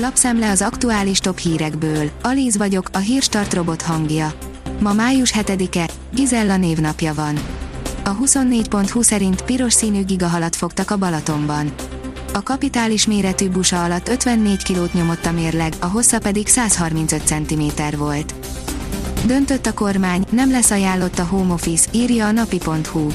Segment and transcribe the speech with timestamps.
[0.00, 2.10] Lapszemle az aktuális top hírekből.
[2.22, 4.32] Alíz vagyok, a hírstart robot hangja.
[4.80, 7.38] Ma május 7-e, Gizella névnapja van.
[8.04, 11.72] A 24.20 szerint piros színű gigahalat fogtak a Balatonban.
[12.32, 17.96] A kapitális méretű busa alatt 54 kilót nyomott a mérleg, a hossza pedig 135 cm
[17.96, 18.34] volt.
[19.26, 23.08] Döntött a kormány, nem lesz ajánlott a home office, írja a napi.hu.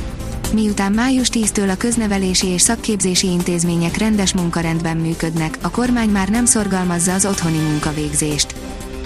[0.54, 6.46] Miután május 10-től a köznevelési és szakképzési intézmények rendes munkarendben működnek, a kormány már nem
[6.46, 8.56] szorgalmazza az otthoni munkavégzést.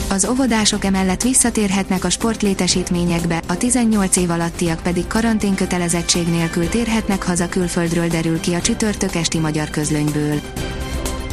[0.10, 7.50] Az óvodások emellett visszatérhetnek a sportlétesítményekbe, a 18 év alattiak pedig karanténkötelezettség nélkül térhetnek haza
[7.50, 10.40] külföldről derül ki a csütörtök esti magyar közlönyből.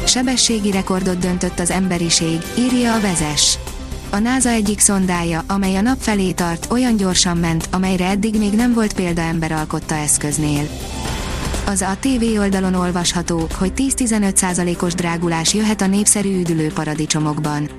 [0.05, 3.57] Sebességi rekordot döntött az emberiség, írja a vezes.
[4.15, 8.53] A NASA egyik szondája, amely a nap felé tart, olyan gyorsan ment, amelyre eddig még
[8.53, 10.67] nem volt példa ember alkotta eszköznél.
[11.65, 17.69] Az a TV oldalon olvasható, hogy 10-15%-os drágulás jöhet a népszerű üdülő paradicsomokban.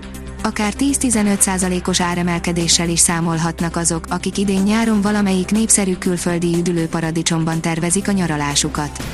[0.43, 8.09] Akár 10-15%-os áremelkedéssel is számolhatnak azok, akik idén nyáron valamelyik népszerű külföldi üdülő paradicsomban tervezik
[8.09, 9.05] a nyaralásukat.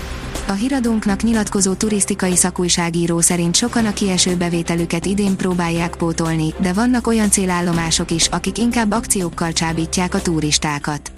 [0.47, 7.07] A híradónknak nyilatkozó turisztikai szakújságíró szerint sokan a kieső bevételüket idén próbálják pótolni, de vannak
[7.07, 11.13] olyan célállomások is, akik inkább akciókkal csábítják a turistákat.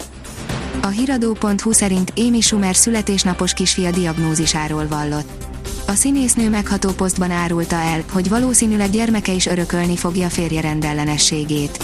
[0.81, 5.45] A hiradó.hu szerint Amy Schumer születésnapos kisfia diagnózisáról vallott.
[5.87, 11.83] A színésznő megható posztban árulta el, hogy valószínűleg gyermeke is örökölni fogja férje rendellenességét.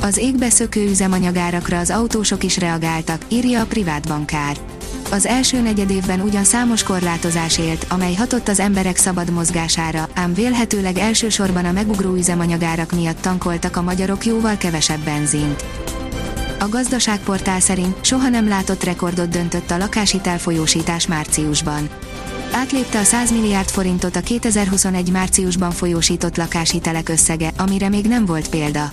[0.00, 4.56] Az égbe szökő üzemanyagárakra az autósok is reagáltak, írja a privát bankár
[5.10, 10.98] az első negyedévben ugyan számos korlátozás élt, amely hatott az emberek szabad mozgására, ám vélhetőleg
[10.98, 15.64] elsősorban a megugró üzemanyagárak miatt tankoltak a magyarok jóval kevesebb benzint.
[16.58, 21.88] A gazdaságportál szerint soha nem látott rekordot döntött a lakáshitel folyósítás márciusban.
[22.52, 28.48] Átlépte a 100 milliárd forintot a 2021 márciusban folyósított lakáshitelek összege, amire még nem volt
[28.48, 28.92] példa.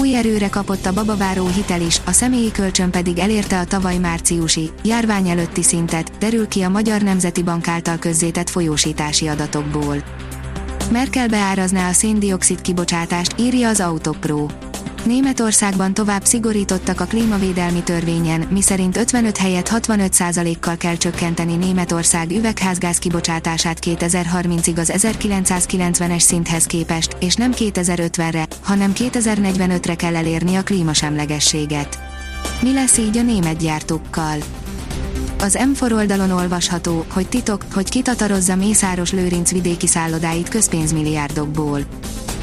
[0.00, 4.70] Új erőre kapott a babaváró hitel is, a személyi kölcsön pedig elérte a tavaly márciusi,
[4.84, 9.96] járvány előtti szintet, derül ki a Magyar Nemzeti Bank által közzétett folyósítási adatokból.
[10.90, 14.46] Merkel beárazná a széndiokszid kibocsátást, írja az Autopro.
[15.04, 23.78] Németországban tovább szigorítottak a klímavédelmi törvényen, miszerint 55 helyett 65%-kal kell csökkenteni Németország üvegházgáz kibocsátását
[23.82, 31.98] 2030-ig az 1990-es szinthez képest, és nem 2050-re, hanem 2045-re kell elérni a klímasemlegességet.
[32.62, 34.36] Mi lesz így a német gyártókkal?
[35.40, 41.80] Az M4 oldalon olvasható, hogy titok, hogy kitatarozza Mészáros Lőrinc vidéki szállodáit közpénzmilliárdokból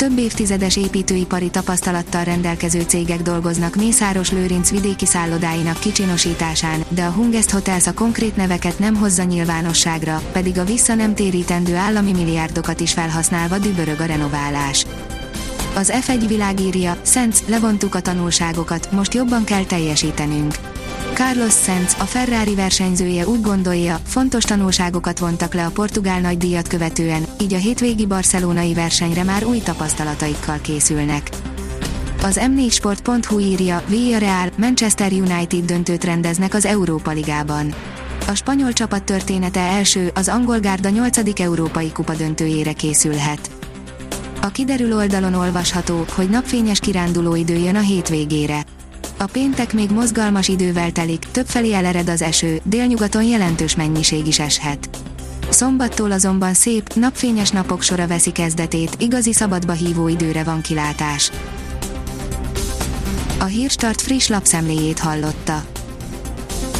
[0.07, 7.49] több évtizedes építőipari tapasztalattal rendelkező cégek dolgoznak Mészáros Lőrinc vidéki szállodáinak kicsinosításán, de a Hungest
[7.49, 12.93] Hotels a konkrét neveket nem hozza nyilvánosságra, pedig a vissza nem térítendő állami milliárdokat is
[12.93, 14.85] felhasználva dübörög a renoválás.
[15.75, 20.70] Az F1 világírja, Szent, levontuk a tanulságokat, most jobban kell teljesítenünk.
[21.13, 27.25] Carlos Sainz, a Ferrari versenyzője úgy gondolja, fontos tanulságokat vontak le a portugál nagydíjat követően,
[27.41, 31.29] így a hétvégi barcelonai versenyre már új tapasztalataikkal készülnek.
[32.23, 37.73] Az m4sport.hu írja, Villarreal, Manchester United döntőt rendeznek az Európa Ligában.
[38.27, 41.39] A spanyol csapat története első, az angol gárda 8.
[41.39, 43.51] Európai Kupa döntőjére készülhet.
[44.41, 48.65] A kiderül oldalon olvasható, hogy napfényes kiránduló idő jön a hétvégére.
[49.21, 54.89] A péntek még mozgalmas idővel telik, többfelé elered az eső, délnyugaton jelentős mennyiség is eshet.
[55.49, 61.31] Szombattól azonban szép, napfényes napok sora veszi kezdetét, igazi szabadba hívó időre van kilátás.
[63.39, 65.70] A Hírstart friss lapszemléjét hallotta.